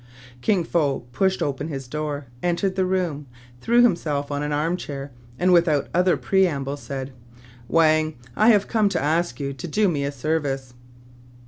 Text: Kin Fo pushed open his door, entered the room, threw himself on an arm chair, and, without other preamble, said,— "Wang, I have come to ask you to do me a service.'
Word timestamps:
Kin 0.41 0.63
Fo 0.63 1.01
pushed 1.13 1.43
open 1.43 1.67
his 1.67 1.87
door, 1.87 2.25
entered 2.41 2.75
the 2.75 2.87
room, 2.87 3.27
threw 3.61 3.83
himself 3.83 4.31
on 4.31 4.41
an 4.41 4.51
arm 4.51 4.75
chair, 4.75 5.11
and, 5.37 5.53
without 5.53 5.89
other 5.93 6.17
preamble, 6.17 6.75
said,— 6.75 7.11
"Wang, 7.67 8.15
I 8.35 8.49
have 8.49 8.67
come 8.67 8.89
to 8.89 8.99
ask 9.03 9.39
you 9.39 9.53
to 9.53 9.67
do 9.67 9.87
me 9.87 10.03
a 10.03 10.11
service.' 10.11 10.73